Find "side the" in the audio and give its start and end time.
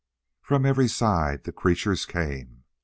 0.87-1.51